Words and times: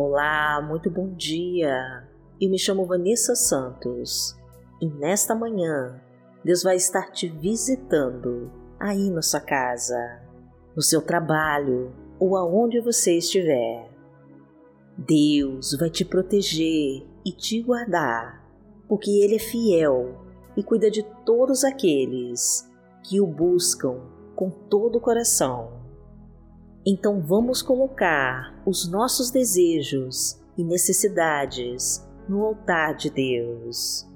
Olá, 0.00 0.62
muito 0.62 0.88
bom 0.88 1.12
dia. 1.12 2.06
Eu 2.40 2.48
me 2.48 2.56
chamo 2.56 2.86
Vanessa 2.86 3.34
Santos 3.34 4.32
e 4.80 4.86
nesta 4.86 5.34
manhã 5.34 6.00
Deus 6.44 6.62
vai 6.62 6.76
estar 6.76 7.10
te 7.10 7.26
visitando 7.26 8.48
aí 8.78 9.10
na 9.10 9.22
sua 9.22 9.40
casa, 9.40 10.22
no 10.76 10.80
seu 10.80 11.02
trabalho 11.02 11.92
ou 12.16 12.36
aonde 12.36 12.80
você 12.80 13.18
estiver. 13.18 13.90
Deus 14.96 15.76
vai 15.76 15.90
te 15.90 16.04
proteger 16.04 17.04
e 17.26 17.32
te 17.32 17.60
guardar, 17.60 18.48
porque 18.86 19.10
Ele 19.10 19.34
é 19.34 19.40
fiel 19.40 20.14
e 20.56 20.62
cuida 20.62 20.88
de 20.92 21.02
todos 21.26 21.64
aqueles 21.64 22.70
que 23.02 23.20
o 23.20 23.26
buscam 23.26 24.00
com 24.36 24.48
todo 24.48 24.98
o 24.98 25.00
coração. 25.00 25.87
Então 26.86 27.20
vamos 27.20 27.60
colocar 27.60 28.60
os 28.64 28.90
nossos 28.90 29.30
desejos 29.30 30.40
e 30.56 30.64
necessidades 30.64 32.06
no 32.28 32.44
altar 32.44 32.94
de 32.94 33.10
Deus 33.10 34.06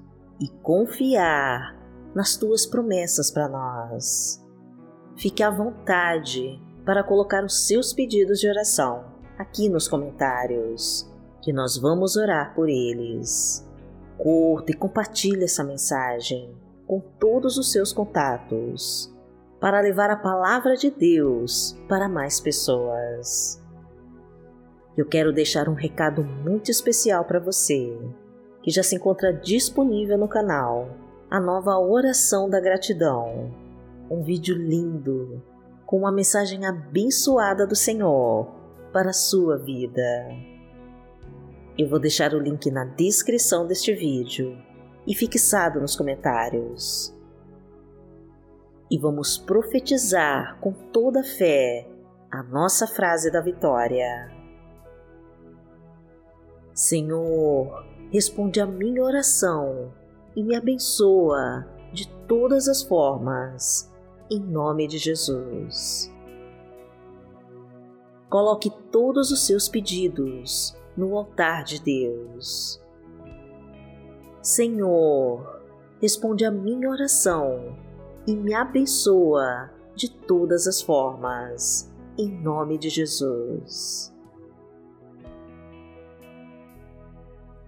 e 0.40 0.48
confiar 0.62 1.78
nas 2.14 2.36
tuas 2.36 2.66
promessas 2.66 3.30
para 3.30 3.48
nós. 3.48 4.44
Fique 5.16 5.42
à 5.42 5.50
vontade 5.50 6.60
para 6.84 7.04
colocar 7.04 7.44
os 7.44 7.66
seus 7.66 7.92
pedidos 7.92 8.40
de 8.40 8.48
oração 8.48 9.04
aqui 9.38 9.68
nos 9.68 9.88
comentários, 9.88 11.08
que 11.40 11.52
nós 11.52 11.76
vamos 11.76 12.16
orar 12.16 12.54
por 12.54 12.68
eles. 12.68 13.68
Curta 14.18 14.72
e 14.72 14.74
compartilhe 14.74 15.44
essa 15.44 15.64
mensagem 15.64 16.54
com 16.86 17.00
todos 17.00 17.56
os 17.56 17.72
seus 17.72 17.92
contatos 17.92 19.11
para 19.62 19.80
levar 19.80 20.10
a 20.10 20.16
palavra 20.16 20.74
de 20.76 20.90
Deus 20.90 21.78
para 21.88 22.08
mais 22.08 22.40
pessoas. 22.40 23.62
Eu 24.96 25.06
quero 25.06 25.32
deixar 25.32 25.68
um 25.68 25.74
recado 25.74 26.24
muito 26.24 26.68
especial 26.68 27.24
para 27.24 27.38
você, 27.38 27.96
que 28.60 28.72
já 28.72 28.82
se 28.82 28.96
encontra 28.96 29.32
disponível 29.32 30.18
no 30.18 30.26
canal, 30.26 30.90
a 31.30 31.38
nova 31.38 31.78
oração 31.78 32.50
da 32.50 32.58
gratidão. 32.58 33.54
Um 34.10 34.24
vídeo 34.24 34.56
lindo, 34.56 35.40
com 35.86 35.98
uma 35.98 36.10
mensagem 36.10 36.66
abençoada 36.66 37.64
do 37.64 37.76
Senhor 37.76 38.48
para 38.92 39.10
a 39.10 39.14
sua 39.14 39.58
vida. 39.58 40.28
Eu 41.78 41.88
vou 41.88 42.00
deixar 42.00 42.34
o 42.34 42.40
link 42.40 42.68
na 42.68 42.84
descrição 42.84 43.64
deste 43.64 43.94
vídeo 43.94 44.58
e 45.06 45.14
fixado 45.14 45.80
nos 45.80 45.94
comentários 45.94 47.16
e 48.92 48.98
vamos 48.98 49.38
profetizar 49.38 50.58
com 50.60 50.70
toda 50.70 51.20
a 51.20 51.24
fé 51.24 51.88
a 52.30 52.42
nossa 52.42 52.86
frase 52.86 53.30
da 53.30 53.40
vitória. 53.40 54.30
Senhor, 56.74 57.86
responde 58.12 58.60
a 58.60 58.66
minha 58.66 59.02
oração 59.02 59.94
e 60.36 60.42
me 60.42 60.54
abençoa 60.54 61.66
de 61.90 62.06
todas 62.28 62.68
as 62.68 62.82
formas, 62.82 63.90
em 64.30 64.38
nome 64.38 64.86
de 64.86 64.98
Jesus. 64.98 66.12
Coloque 68.28 68.70
todos 68.90 69.30
os 69.30 69.46
seus 69.46 69.70
pedidos 69.70 70.76
no 70.94 71.16
altar 71.16 71.64
de 71.64 71.82
Deus. 71.82 72.78
Senhor, 74.42 75.62
responde 75.98 76.44
a 76.44 76.50
minha 76.50 76.90
oração 76.90 77.74
e 78.26 78.34
me 78.36 78.54
abençoa 78.54 79.70
de 79.94 80.10
todas 80.10 80.66
as 80.66 80.80
formas, 80.80 81.92
em 82.16 82.30
nome 82.40 82.78
de 82.78 82.88
Jesus. 82.88 84.12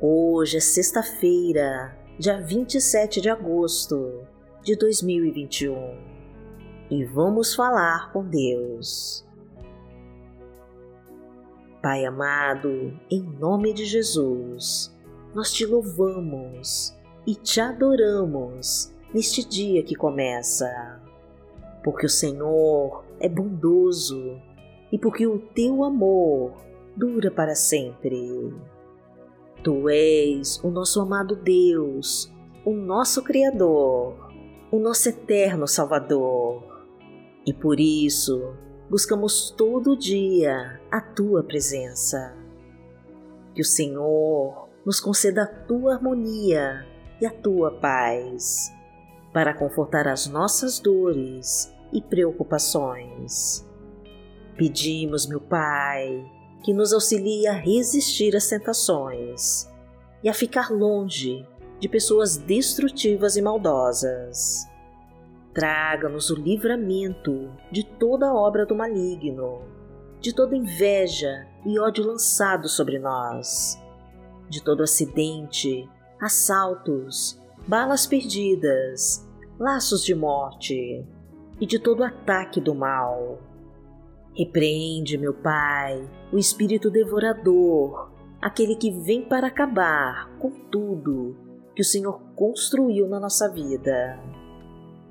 Hoje 0.01 0.59
é 0.59 0.61
sexta-feira, 0.61 1.99
dia 2.19 2.41
27 2.41 3.21
de 3.21 3.31
agosto 3.31 4.27
de 4.63 4.77
2021 4.77 6.15
e 6.91 7.05
vamos 7.05 7.55
falar 7.55 8.13
com 8.13 8.25
Deus. 8.25 9.27
Pai 11.83 12.05
amado, 12.05 12.99
em 13.11 13.23
nome 13.23 13.75
de 13.75 13.85
Jesus, 13.85 14.95
nós 15.35 15.53
te 15.53 15.67
louvamos 15.67 16.97
e 17.27 17.35
te 17.35 17.61
adoramos 17.61 18.95
neste 19.15 19.49
dia 19.49 19.85
que 19.85 19.95
começa, 19.95 21.01
porque 21.85 22.05
o 22.05 22.11
Senhor 22.11 23.05
é 23.21 23.29
bondoso 23.29 24.43
e 24.91 24.99
porque 24.99 25.25
o 25.25 25.39
teu 25.39 25.85
amor 25.85 26.53
dura 26.97 27.31
para 27.31 27.55
sempre. 27.55 28.53
Tu 29.63 29.89
és 29.89 30.63
o 30.65 30.69
nosso 30.69 31.01
amado 31.01 31.37
Deus, 31.37 32.33
o 32.65 32.73
nosso 32.73 33.23
Criador, 33.23 34.33
o 34.73 34.79
nosso 34.81 35.09
eterno 35.09 35.69
Salvador. 35.69 36.65
E 37.47 37.55
por 37.55 37.79
isso 37.79 38.55
buscamos 38.91 39.51
todo 39.51 39.97
dia 39.97 40.81
a 40.91 41.01
tua 41.01 41.45
presença. 41.45 42.37
Que 43.55 43.63
o 43.63 43.65
Senhor 43.65 44.69
nos 44.85 44.99
conceda 44.99 45.45
a 45.45 45.47
tua 45.47 45.95
harmonia 45.95 46.85
e 47.21 47.27
a 47.27 47.31
tua 47.31 47.71
paz 47.71 48.73
para 49.35 49.53
confortar 49.53 50.07
as 50.07 50.29
nossas 50.29 50.79
dores 50.79 51.75
e 51.93 52.01
preocupações. 52.01 53.67
Pedimos, 54.57 55.27
meu 55.27 55.41
Pai, 55.41 56.25
que 56.63 56.73
nos 56.73 56.93
auxilie 56.93 57.49
a 57.49 57.53
resistir 57.53 58.37
às 58.37 58.47
tentações 58.47 59.69
e 60.23 60.29
a 60.29 60.33
ficar 60.33 60.71
longe 60.71 61.45
de 61.81 61.89
pessoas 61.89 62.37
destrutivas 62.37 63.37
e 63.37 63.43
maldosas. 63.43 64.69
Traga-nos 65.53 66.31
o 66.31 66.37
livramento 66.37 67.51
de 67.73 67.85
toda 67.85 68.33
obra 68.33 68.65
do 68.65 68.77
maligno, 68.77 69.63
de 70.21 70.33
toda 70.33 70.55
inveja 70.55 71.45
e 71.67 71.77
ódio 71.77 72.07
lançado 72.07 72.69
sobre 72.69 73.01
nós, 73.01 73.83
de 74.49 74.63
todo 74.63 74.85
acidente, 74.85 75.89
assaltos 76.21 77.43
balas 77.67 78.07
perdidas, 78.07 79.24
laços 79.59 80.05
de 80.05 80.15
morte 80.15 81.07
e 81.61 81.67
de 81.67 81.79
todo 81.79 82.03
ataque 82.03 82.61
do 82.61 82.75
mal. 82.75 83.39
Repreende, 84.37 85.17
meu 85.17 85.33
Pai, 85.33 86.09
o 86.33 86.39
espírito 86.39 86.91
devorador, 86.91 88.11
aquele 88.43 88.75
que 88.75 88.91
vem 88.91 89.23
para 89.23 89.47
acabar 89.47 90.29
com 90.39 90.51
tudo 90.51 91.37
que 91.75 91.83
o 91.83 91.85
Senhor 91.85 92.21
construiu 92.35 93.09
na 93.09 93.21
nossa 93.21 93.49
vida. 93.49 94.19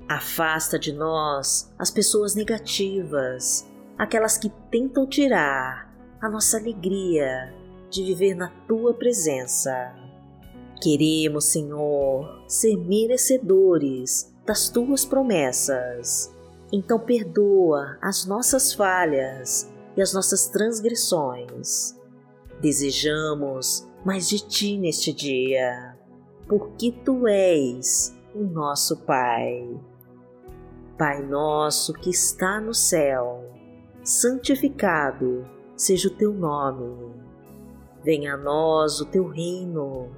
Afasta 0.06 0.78
de 0.78 0.92
nós 0.92 1.72
as 1.78 1.90
pessoas 1.90 2.34
negativas, 2.34 3.66
aquelas 3.96 4.36
que 4.36 4.50
tentam 4.70 5.06
tirar 5.06 5.90
a 6.20 6.28
nossa 6.28 6.58
alegria 6.58 7.54
de 7.90 8.04
viver 8.04 8.34
na 8.34 8.48
tua 8.68 8.92
presença. 8.92 9.94
Queremos, 10.82 11.46
Senhor, 11.46 12.44
ser 12.46 12.76
merecedores 12.76 14.33
das 14.46 14.68
tuas 14.68 15.04
promessas. 15.04 16.34
Então 16.72 16.98
perdoa 16.98 17.98
as 18.00 18.26
nossas 18.26 18.72
falhas 18.72 19.70
e 19.96 20.02
as 20.02 20.12
nossas 20.12 20.48
transgressões. 20.48 21.98
Desejamos 22.60 23.88
mais 24.04 24.28
de 24.28 24.38
ti 24.38 24.76
neste 24.78 25.12
dia, 25.12 25.96
porque 26.48 26.92
tu 27.04 27.26
és 27.26 28.14
o 28.34 28.42
nosso 28.42 28.96
Pai. 28.98 29.80
Pai 30.98 31.22
nosso 31.22 31.92
que 31.92 32.10
está 32.10 32.60
no 32.60 32.72
céu, 32.72 33.44
santificado 34.02 35.44
seja 35.76 36.08
o 36.08 36.14
teu 36.14 36.32
nome. 36.32 37.14
Venha 38.04 38.34
a 38.34 38.36
nós 38.36 39.00
o 39.00 39.06
teu 39.06 39.26
reino 39.26 40.10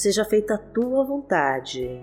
seja 0.00 0.24
feita 0.24 0.54
a 0.54 0.58
tua 0.58 1.04
vontade, 1.04 2.02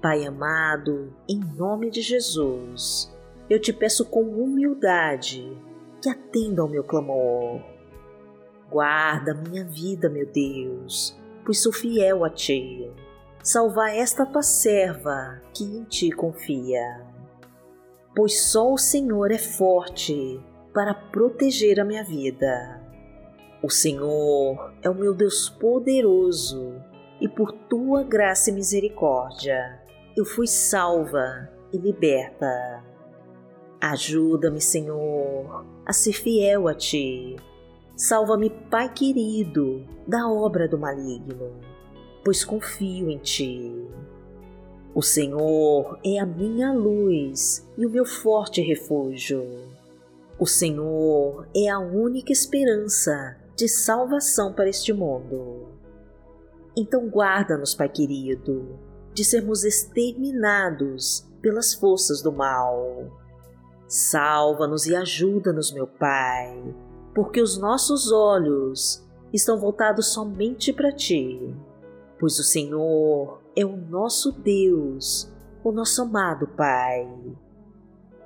Pai 0.00 0.24
amado, 0.24 1.12
em 1.28 1.40
nome 1.40 1.90
de 1.90 2.00
Jesus, 2.02 3.12
eu 3.50 3.60
te 3.60 3.72
peço 3.72 4.04
com 4.04 4.22
humildade 4.22 5.60
que 6.00 6.08
atenda 6.08 6.62
ao 6.62 6.68
meu 6.68 6.84
clamor. 6.84 7.60
Guarda 8.70 9.34
minha 9.34 9.64
vida, 9.64 10.08
meu 10.08 10.24
Deus, 10.24 11.18
pois 11.44 11.60
sou 11.60 11.72
fiel 11.72 12.24
a 12.24 12.30
Ti. 12.30 12.88
Salva 13.42 13.90
esta 13.90 14.24
tua 14.24 14.44
serva 14.44 15.42
que 15.52 15.64
em 15.64 15.82
Ti 15.82 16.12
confia. 16.12 17.04
Pois 18.14 18.40
só 18.52 18.72
o 18.72 18.78
Senhor 18.78 19.32
é 19.32 19.38
forte 19.38 20.40
para 20.72 20.94
proteger 20.94 21.80
a 21.80 21.84
minha 21.84 22.04
vida. 22.04 22.80
O 23.60 23.68
Senhor 23.68 24.72
é 24.80 24.88
o 24.88 24.94
meu 24.94 25.12
Deus 25.12 25.48
poderoso 25.48 26.80
e 27.20 27.26
por 27.26 27.50
tua 27.50 28.04
graça 28.04 28.50
e 28.50 28.52
misericórdia 28.52 29.77
eu 30.18 30.24
fui 30.24 30.48
salva 30.48 31.48
e 31.72 31.78
liberta. 31.78 32.82
Ajuda-me, 33.80 34.60
Senhor, 34.60 35.64
a 35.86 35.92
ser 35.92 36.12
fiel 36.12 36.66
a 36.66 36.74
Ti. 36.74 37.36
Salva-me, 37.94 38.50
Pai 38.50 38.92
querido, 38.92 39.86
da 40.08 40.28
obra 40.28 40.66
do 40.66 40.76
maligno, 40.76 41.60
pois 42.24 42.44
confio 42.44 43.08
em 43.08 43.18
Ti. 43.18 43.86
O 44.92 45.02
Senhor 45.02 46.00
é 46.04 46.18
a 46.18 46.26
minha 46.26 46.72
luz 46.72 47.64
e 47.76 47.86
o 47.86 47.90
meu 47.90 48.04
forte 48.04 48.60
refúgio. 48.60 49.44
O 50.36 50.46
Senhor 50.46 51.46
é 51.54 51.68
a 51.68 51.78
única 51.78 52.32
esperança 52.32 53.36
de 53.54 53.68
salvação 53.68 54.52
para 54.52 54.68
este 54.68 54.92
mundo. 54.92 55.68
Então 56.76 57.08
guarda-nos, 57.08 57.72
Pai 57.72 57.88
querido, 57.88 58.87
de 59.18 59.24
sermos 59.24 59.64
exterminados 59.64 61.28
pelas 61.42 61.74
forças 61.74 62.22
do 62.22 62.30
mal. 62.30 63.10
Salva-nos 63.88 64.86
e 64.86 64.94
ajuda-nos, 64.94 65.72
meu 65.72 65.88
Pai, 65.88 66.72
porque 67.16 67.40
os 67.40 67.58
nossos 67.58 68.12
olhos 68.12 69.04
estão 69.32 69.58
voltados 69.58 70.12
somente 70.12 70.72
para 70.72 70.92
Ti, 70.92 71.52
pois 72.20 72.38
o 72.38 72.44
Senhor 72.44 73.42
é 73.56 73.64
o 73.66 73.76
nosso 73.76 74.30
Deus, 74.30 75.28
o 75.64 75.72
nosso 75.72 76.02
amado 76.02 76.46
Pai. 76.46 77.12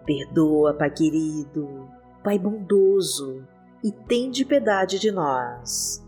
Perdoa, 0.05 0.75
Pai 0.75 0.91
querido, 0.91 1.89
Pai 2.23 2.39
bondoso, 2.39 3.43
e 3.83 3.91
tende 3.91 4.44
piedade 4.44 4.99
de 4.99 5.11
nós. 5.11 6.06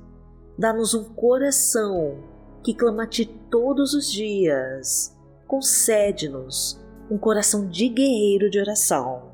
Dá-nos 0.58 0.92
um 0.92 1.04
coração 1.04 2.33
que 2.64 2.74
clama 2.74 3.04
a 3.04 3.06
Ti 3.06 3.26
todos 3.50 3.92
os 3.92 4.10
dias. 4.10 5.14
Concede-nos 5.46 6.82
um 7.10 7.18
coração 7.18 7.68
de 7.68 7.88
guerreiro 7.90 8.50
de 8.50 8.58
oração 8.58 9.30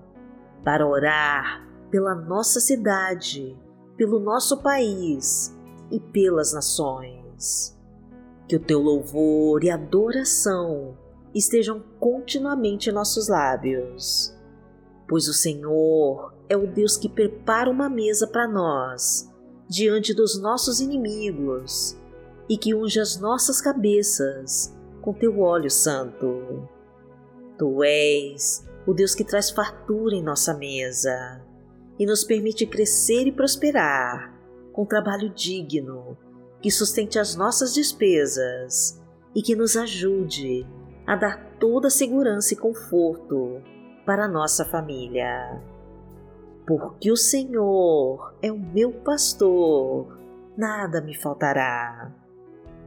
para 0.65 0.87
orar 0.87 1.65
pela 1.91 2.15
nossa 2.15 2.59
cidade, 2.59 3.57
pelo 3.97 4.19
nosso 4.19 4.61
país 4.61 5.57
e 5.93 6.01
pelas 6.01 6.53
nações. 6.53 7.79
Que 8.49 8.57
o 8.57 8.61
Teu 8.61 8.81
louvor 8.81 9.63
e 9.63 9.71
adoração 9.71 10.99
estejam 11.33 11.81
continuamente 12.01 12.91
em 12.91 12.93
nossos 12.93 13.29
lábios, 13.29 14.37
pois 15.09 15.29
o 15.29 15.33
Senhor 15.33 16.35
é 16.49 16.57
o 16.57 16.67
Deus 16.67 16.97
que 16.97 17.09
prepara 17.09 17.71
uma 17.71 17.89
mesa 17.89 18.27
para 18.27 18.49
nós 18.49 19.31
diante 19.69 20.13
dos 20.13 20.41
nossos 20.43 20.81
inimigos 20.81 22.00
e 22.51 22.59
que 22.59 22.75
unge 22.75 22.99
as 22.99 23.17
nossas 23.17 23.61
cabeças 23.61 24.77
com 25.01 25.13
teu 25.13 25.39
óleo 25.39 25.71
santo. 25.71 26.69
Tu 27.57 27.85
és 27.85 28.67
o 28.85 28.93
Deus 28.93 29.15
que 29.15 29.23
traz 29.23 29.51
fartura 29.51 30.17
em 30.17 30.23
nossa 30.23 30.53
mesa 30.53 31.41
e 31.97 32.05
nos 32.05 32.25
permite 32.25 32.67
crescer 32.67 33.29
e 33.29 33.33
prosperar 33.33 34.37
com 34.73 34.85
trabalho 34.85 35.33
digno 35.33 36.19
que 36.61 36.73
sustente 36.73 37.21
as 37.21 37.37
nossas 37.37 37.73
despesas 37.73 39.01
e 39.33 39.43
que 39.43 39.55
nos 39.55 39.77
ajude 39.77 40.67
a 41.07 41.15
dar 41.15 41.57
toda 41.61 41.87
a 41.87 41.91
segurança 41.91 42.55
e 42.55 42.57
conforto 42.57 43.63
para 44.05 44.25
a 44.25 44.29
nossa 44.29 44.65
família. 44.65 45.63
Porque 46.67 47.13
o 47.13 47.17
Senhor 47.17 48.35
é 48.43 48.51
o 48.51 48.59
meu 48.59 48.93
pastor, 48.93 50.19
nada 50.57 51.01
me 51.01 51.15
faltará. 51.15 52.20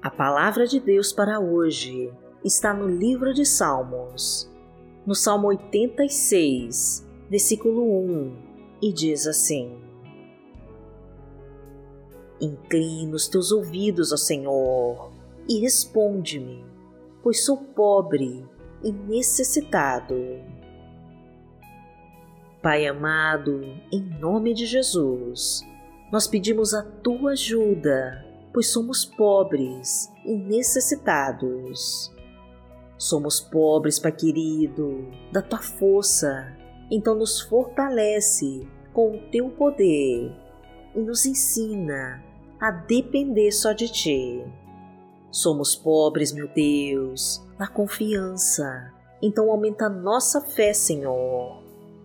A 0.00 0.10
palavra 0.10 0.64
de 0.64 0.78
Deus 0.78 1.12
para 1.12 1.40
hoje 1.40 2.12
está 2.44 2.72
no 2.72 2.86
livro 2.86 3.34
de 3.34 3.44
Salmos, 3.44 4.48
no 5.04 5.12
Salmo 5.12 5.48
86, 5.48 7.04
versículo 7.28 7.82
1, 8.04 8.36
e 8.80 8.92
diz 8.92 9.26
assim: 9.26 9.76
Inclina 12.40 13.16
os 13.16 13.26
teus 13.26 13.50
ouvidos 13.50 14.12
ao 14.12 14.18
Senhor 14.18 15.10
e 15.48 15.58
responde-me, 15.58 16.64
pois 17.20 17.44
sou 17.44 17.56
pobre 17.56 18.46
e 18.84 18.92
necessitado. 18.92 20.14
Pai 22.62 22.86
amado, 22.86 23.62
em 23.90 24.00
nome 24.20 24.54
de 24.54 24.64
Jesus, 24.64 25.66
nós 26.12 26.28
pedimos 26.28 26.72
a 26.72 26.84
tua 26.84 27.32
ajuda 27.32 28.27
pois 28.52 28.70
somos 28.72 29.04
pobres 29.04 30.12
e 30.24 30.34
necessitados. 30.34 32.12
Somos 32.96 33.40
pobres, 33.40 33.98
Pai 33.98 34.12
querido, 34.12 35.08
da 35.32 35.40
tua 35.40 35.60
força, 35.60 36.56
então 36.90 37.14
nos 37.14 37.40
fortalece 37.40 38.66
com 38.92 39.12
o 39.12 39.30
teu 39.30 39.50
poder 39.50 40.32
e 40.94 41.00
nos 41.00 41.24
ensina 41.24 42.22
a 42.60 42.70
depender 42.70 43.52
só 43.52 43.72
de 43.72 43.88
ti. 43.88 44.44
Somos 45.30 45.76
pobres, 45.76 46.32
meu 46.32 46.48
Deus, 46.48 47.44
na 47.58 47.68
confiança, 47.68 48.92
então 49.22 49.50
aumenta 49.50 49.88
nossa 49.88 50.40
fé, 50.40 50.72
Senhor, 50.72 51.62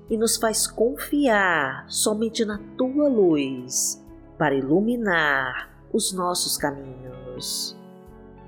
e 0.10 0.18
nos 0.18 0.38
faz 0.38 0.68
confiar 0.68 1.86
somente 1.90 2.46
na 2.46 2.60
tua 2.78 3.08
luz 3.08 4.04
para 4.38 4.54
iluminar 4.54 5.73
os 5.94 6.12
nossos 6.12 6.58
caminhos. 6.58 7.78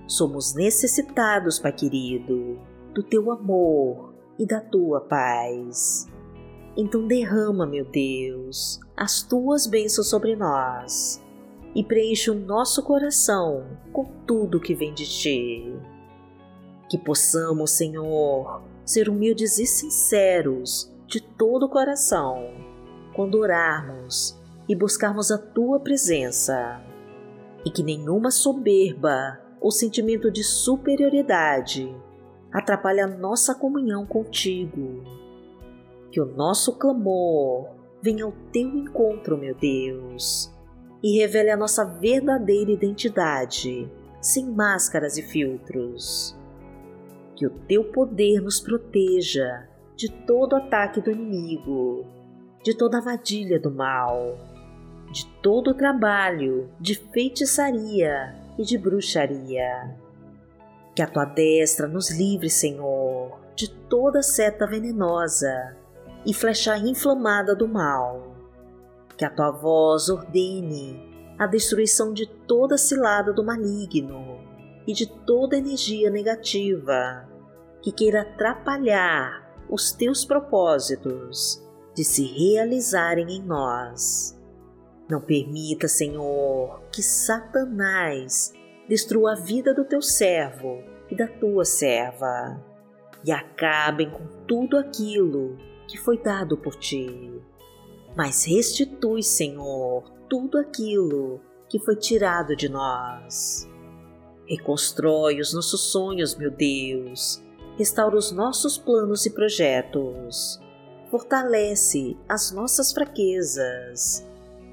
Somos 0.08 0.56
necessitados, 0.56 1.60
Pai 1.60 1.72
querido, 1.72 2.60
do 2.94 3.04
teu 3.04 3.32
amor 3.32 4.14
e 4.38 4.46
da 4.46 4.60
tua 4.60 5.02
paz. 5.02 6.08
Então 6.76 7.08
derrama, 7.08 7.66
meu 7.66 7.86
Deus, 7.86 8.80
as 8.98 9.22
tuas 9.22 9.66
bênçãos 9.66 10.10
sobre 10.10 10.36
nós 10.36 11.24
e 11.74 11.84
preenche 11.84 12.32
o 12.32 12.36
nosso 12.36 12.84
coração 12.84 13.66
com 13.94 14.06
tudo 14.26 14.60
que 14.60 14.76
vem 14.76 14.94
de 14.94 15.06
ti. 15.06 15.74
Que 16.90 16.98
possamos, 16.98 17.72
Senhor, 17.72 18.62
ser 18.86 19.10
humildes 19.10 19.58
e 19.58 19.66
sinceros 19.66 20.92
de 21.08 21.22
todo 21.22 21.66
o 21.66 21.70
coração 21.70 22.54
quando 23.16 23.40
orarmos 23.40 24.40
e 24.68 24.76
buscarmos 24.76 25.32
a 25.32 25.38
tua 25.38 25.80
presença 25.80 26.82
e 27.66 27.72
que 27.72 27.82
nenhuma 27.82 28.30
soberba 28.30 29.42
ou 29.60 29.72
sentimento 29.72 30.32
de 30.32 30.44
superioridade 30.44 31.94
atrapalhe 32.54 33.02
a 33.02 33.08
nossa 33.08 33.56
comunhão 33.56 34.06
contigo. 34.06 35.04
que 36.12 36.22
o 36.22 36.26
nosso 36.26 36.78
clamor 36.78 37.68
venha 38.02 38.24
ao 38.24 38.32
teu 38.54 38.70
encontro, 38.70 39.38
meu 39.38 39.54
Deus, 39.54 40.50
e 41.04 41.20
revele 41.20 41.52
a 41.52 41.58
nossa 41.58 41.84
verdadeira 41.84 42.72
identidade, 42.72 43.92
sem 44.22 44.50
máscaras 44.50 45.18
e 45.18 45.22
filtros. 45.22 46.34
Que 47.36 47.46
o 47.46 47.50
teu 47.68 47.92
poder 47.92 48.40
nos 48.40 48.62
proteja 48.62 49.68
de 49.98 50.10
todo 50.26 50.56
ataque 50.56 51.02
do 51.02 51.12
inimigo, 51.12 52.06
de 52.64 52.78
toda 52.78 53.00
armadilha 53.00 53.60
do 53.60 53.70
mal, 53.70 54.38
de 55.12 55.26
todo 55.42 55.74
trabalho 55.74 56.70
de 56.80 56.96
feitiçaria 56.96 58.36
e 58.58 58.64
de 58.64 58.78
bruxaria. 58.78 59.96
Que 60.96 61.02
a 61.02 61.08
tua 61.08 61.26
destra 61.26 61.88
nos 61.88 62.10
livre, 62.10 62.50
Senhor, 62.50 63.40
de 63.56 63.70
toda 63.70 64.22
seta 64.22 64.66
venenosa 64.66 65.76
e 66.26 66.34
flecha 66.34 66.78
inflamada 66.78 67.56
do 67.56 67.68
mal. 67.68 68.36
Que 69.18 69.26
a 69.26 69.30
tua 69.30 69.52
voz 69.52 70.10
ordene 70.10 71.16
a 71.38 71.46
destruição 71.46 72.14
de 72.14 72.26
toda 72.26 72.78
cilada 72.78 73.34
do 73.34 73.44
maligno 73.44 74.40
e 74.88 74.94
de 74.94 75.06
toda 75.06 75.58
energia 75.58 76.10
negativa 76.10 77.28
que 77.82 77.92
queira 77.92 78.22
atrapalhar 78.22 79.46
os 79.70 79.92
teus 79.92 80.24
propósitos 80.26 81.62
de 81.94 82.04
se 82.04 82.24
realizarem 82.24 83.30
em 83.30 83.42
nós. 83.42 84.36
Não 85.10 85.22
permita, 85.22 85.88
Senhor, 85.88 86.82
que 86.92 87.04
Satanás 87.04 88.52
destrua 88.90 89.34
a 89.34 89.36
vida 89.36 89.74
do 89.74 89.86
teu 89.86 90.02
servo 90.02 90.84
e 91.10 91.16
da 91.16 91.28
tua 91.28 91.64
serva 91.64 92.60
e 93.24 93.32
acabem 93.32 94.10
com 94.10 94.26
tudo 94.48 94.78
aquilo 94.78 95.58
que 95.88 95.98
foi 95.98 96.18
dado 96.18 96.58
por 96.58 96.76
ti. 96.76 97.42
Mas 98.16 98.46
restitui, 98.46 99.22
Senhor, 99.22 100.12
tudo 100.28 100.58
aquilo 100.58 101.40
que 101.70 101.80
foi 101.80 101.96
tirado 101.96 102.56
de 102.56 102.68
nós. 102.68 103.68
Reconstrói 104.48 105.40
os 105.40 105.54
nossos 105.54 105.92
sonhos, 105.92 106.36
meu 106.36 106.50
Deus. 106.50 107.44
Restaura 107.78 108.16
os 108.16 108.32
nossos 108.32 108.78
planos 108.78 109.26
e 109.26 109.32
projetos. 109.32 110.60
Fortalece 111.12 112.18
as 112.28 112.52
nossas 112.52 112.92
fraquezas 112.92 114.26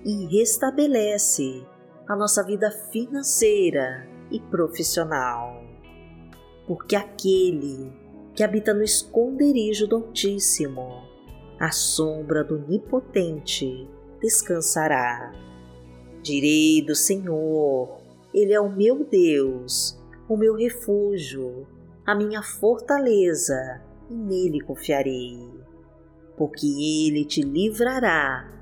e 0.05 0.27
restabelece 0.27 1.67
a 2.09 2.17
nossa 2.17 2.43
vida 2.43 2.71
financeira 2.91 4.07
e 4.31 4.41
profissional. 4.41 5.63
Porque 6.67 6.97
aquele 6.97 7.93
que 8.35 8.43
habita 8.43 8.73
no 8.73 8.83
esconderijo 8.83 9.87
do 9.87 9.97
Altíssimo, 9.97 11.03
a 11.59 11.71
sombra 11.71 12.43
do 12.43 12.57
Onipotente 12.57 13.89
descansará. 14.21 15.33
Direi 16.23 16.83
do 16.85 16.95
Senhor, 16.95 18.01
Ele 18.33 18.53
é 18.53 18.61
o 18.61 18.71
meu 18.71 19.05
Deus, 19.05 20.01
o 20.29 20.37
meu 20.37 20.55
refúgio, 20.55 21.67
a 22.07 22.15
minha 22.15 22.43
fortaleza, 22.43 23.83
e 24.09 24.15
nele 24.15 24.61
confiarei. 24.61 25.39
Porque 26.37 26.67
Ele 26.67 27.25
te 27.25 27.43
livrará 27.43 28.62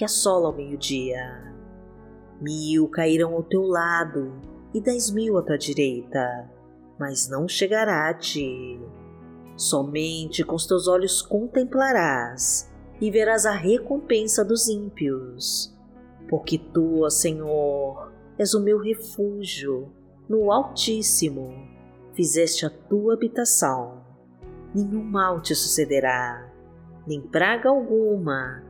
que 0.00 0.04
assola 0.06 0.48
ao 0.48 0.56
meio-dia. 0.56 1.52
Mil 2.40 2.88
cairão 2.88 3.34
ao 3.34 3.42
teu 3.42 3.60
lado 3.64 4.32
e 4.72 4.80
dez 4.80 5.10
mil 5.10 5.36
à 5.36 5.42
tua 5.42 5.58
direita, 5.58 6.50
mas 6.98 7.28
não 7.28 7.46
chegará 7.46 8.08
a 8.08 8.14
ti. 8.14 8.80
Somente 9.58 10.42
com 10.42 10.54
os 10.54 10.66
teus 10.66 10.88
olhos 10.88 11.20
contemplarás 11.20 12.72
e 12.98 13.10
verás 13.10 13.44
a 13.44 13.52
recompensa 13.52 14.42
dos 14.42 14.70
ímpios. 14.70 15.78
Porque 16.30 16.56
tu, 16.56 17.04
ó 17.04 17.10
Senhor, 17.10 18.10
és 18.38 18.54
o 18.54 18.62
meu 18.62 18.78
refúgio, 18.78 19.92
no 20.26 20.50
Altíssimo, 20.50 21.52
fizeste 22.14 22.64
a 22.64 22.70
tua 22.70 23.12
habitação. 23.12 24.02
Nenhum 24.74 25.04
mal 25.04 25.42
te 25.42 25.54
sucederá, 25.54 26.50
nem 27.06 27.20
praga 27.20 27.68
alguma 27.68 28.69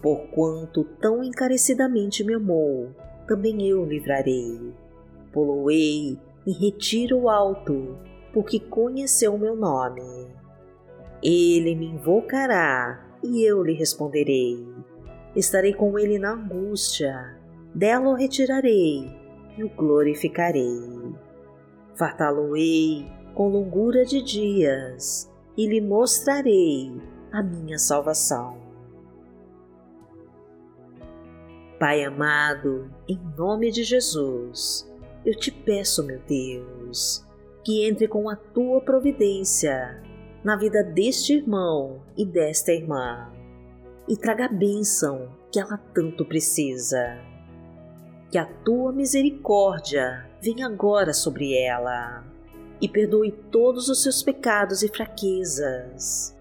Porquanto 0.00 0.84
tão 1.00 1.22
encarecidamente 1.24 2.22
me 2.22 2.34
amou, 2.34 2.94
também 3.26 3.66
eu 3.66 3.84
livrarei. 3.84 4.72
Poloei 5.32 6.18
em 6.46 6.52
retiro 6.52 7.28
alto 7.28 7.98
porque 8.32 8.60
conheceu 8.60 9.34
o 9.34 9.38
meu 9.38 9.56
nome. 9.56 10.28
Ele 11.22 11.74
me 11.74 11.86
invocará 11.86 13.04
e 13.22 13.42
eu 13.42 13.62
lhe 13.62 13.72
responderei. 13.72 14.66
Estarei 15.34 15.74
com 15.74 15.98
ele 15.98 16.18
na 16.18 16.32
angústia, 16.32 17.36
dela 17.74 18.10
o 18.10 18.14
retirarei 18.14 19.10
e 19.56 19.64
o 19.64 19.68
glorificarei. 19.68 21.12
Fartá-lo-ei 21.96 23.04
com 23.34 23.48
longura 23.48 24.04
de 24.04 24.22
dias 24.22 25.30
e 25.56 25.66
lhe 25.66 25.80
mostrarei 25.80 26.92
a 27.32 27.42
minha 27.42 27.78
salvação. 27.78 28.67
Pai 31.78 32.02
amado, 32.02 32.90
em 33.06 33.16
nome 33.36 33.70
de 33.70 33.84
Jesus, 33.84 34.92
eu 35.24 35.32
te 35.38 35.52
peço, 35.52 36.04
meu 36.04 36.18
Deus, 36.26 37.24
que 37.64 37.86
entre 37.86 38.08
com 38.08 38.28
a 38.28 38.34
tua 38.34 38.80
providência 38.80 40.02
na 40.42 40.56
vida 40.56 40.82
deste 40.82 41.34
irmão 41.34 42.02
e 42.16 42.26
desta 42.26 42.72
irmã 42.72 43.30
e 44.08 44.16
traga 44.16 44.46
a 44.46 44.52
bênção 44.52 45.28
que 45.52 45.60
ela 45.60 45.78
tanto 45.94 46.24
precisa. 46.24 47.16
Que 48.28 48.38
a 48.38 48.44
tua 48.44 48.90
misericórdia 48.90 50.28
venha 50.42 50.66
agora 50.66 51.12
sobre 51.12 51.54
ela 51.56 52.24
e 52.80 52.88
perdoe 52.88 53.30
todos 53.52 53.88
os 53.88 54.02
seus 54.02 54.20
pecados 54.20 54.82
e 54.82 54.88
fraquezas. 54.88 56.36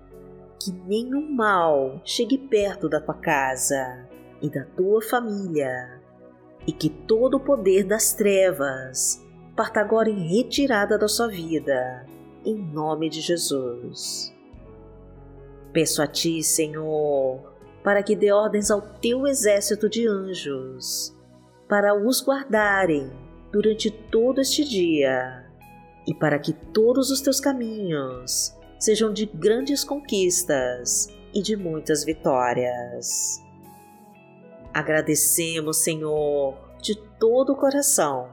Que 0.60 0.72
nenhum 0.72 1.32
mal 1.32 2.01
chegue 2.03 2.39
perto 2.39 2.89
da 2.89 3.00
tua 3.00 3.13
casa 3.13 4.16
e 4.41 4.50
da 4.50 4.65
tua 4.75 5.01
família, 5.01 6.01
e 6.65 6.72
que 6.72 6.89
todo 6.89 7.38
o 7.38 7.39
poder 7.39 7.84
das 7.84 8.13
trevas 8.13 9.24
parta 9.56 9.79
agora 9.79 10.10
em 10.10 10.27
retirada 10.36 10.98
da 10.98 11.08
sua 11.08 11.27
vida, 11.27 12.06
em 12.46 12.56
nome 12.56 13.10
de 13.10 13.22
Jesus. 13.22 14.34
Peço 15.74 16.01
a 16.01 16.08
Ti, 16.08 16.44
Senhor, 16.44 17.53
para 17.84 18.03
que 18.03 18.15
dê 18.15 18.32
ordens 18.32 18.70
ao 18.70 18.82
Teu 18.82 19.25
exército 19.25 19.89
de 19.89 20.08
anjos, 20.08 21.15
para 21.67 21.96
os 21.96 22.24
guardarem 22.24 23.12
durante 23.51 23.89
todo 23.89 24.41
este 24.41 24.63
dia 24.63 25.46
e 26.08 26.13
para 26.13 26.39
que 26.39 26.53
todos 26.53 27.12
os 27.12 27.22
Teus 27.22 27.39
caminhos 27.39 28.56
sejam 28.79 29.12
de 29.12 29.25
grandes 29.25 29.84
conquistas 29.84 31.08
e 31.34 31.41
de 31.41 31.56
muitas 31.56 32.03
vitórias. 32.03 33.47
Agradecemos, 34.77 35.77
Senhor, 35.77 36.55
de 36.79 36.96
todo 37.19 37.53
o 37.53 37.55
coração 37.55 38.29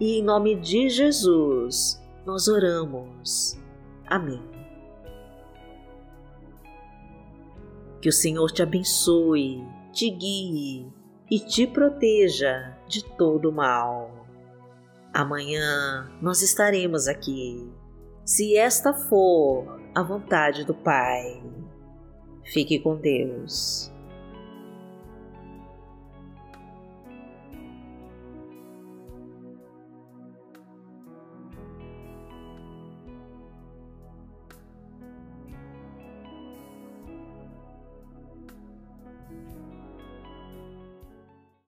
e 0.00 0.18
em 0.18 0.22
nome 0.24 0.56
de 0.56 0.88
Jesus 0.88 2.02
nós 2.26 2.48
oramos. 2.48 3.56
Amém. 4.04 4.42
Que 8.02 8.08
o 8.08 8.12
Senhor 8.12 8.50
te 8.50 8.64
abençoe, 8.64 9.64
te 9.92 10.10
guie 10.10 10.92
e 11.30 11.38
te 11.38 11.68
proteja 11.68 12.76
de 12.88 13.04
todo 13.14 13.52
mal. 13.52 14.26
Amanhã 15.14 16.10
nós 16.20 16.42
estaremos 16.42 17.06
aqui, 17.06 17.72
se 18.24 18.56
esta 18.56 18.92
for 18.92 19.80
a 19.94 20.02
vontade 20.02 20.64
do 20.64 20.74
Pai. 20.74 21.40
Fique 22.42 22.80
com 22.80 22.96
Deus. 22.96 23.89